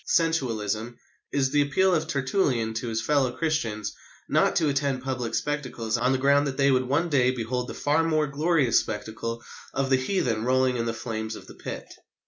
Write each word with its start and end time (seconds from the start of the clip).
sensualism, 0.07 0.97
is 1.31 1.51
the 1.51 1.61
appeal 1.61 1.93
of 1.93 2.07
Tertullian 2.07 2.73
to 2.73 2.87
his 2.87 3.03
fellow 3.03 3.31
Christians 3.33 3.93
not 4.27 4.55
to 4.55 4.67
attend 4.67 5.03
public 5.03 5.35
spectacles 5.35 5.95
on 5.95 6.11
the 6.11 6.17
ground 6.17 6.47
that 6.47 6.57
they 6.57 6.71
would 6.71 6.87
one 6.87 7.07
day 7.09 7.29
behold 7.29 7.67
the 7.67 7.75
far 7.75 8.03
more 8.03 8.25
glorious 8.25 8.79
spectacle 8.79 9.43
of 9.75 9.91
the 9.91 9.97
heathen 9.97 10.43
rolling 10.43 10.75
in 10.77 10.87
the 10.87 10.93
flames 10.95 11.35
of 11.35 11.45
the 11.45 11.53
Pit. 11.53 11.87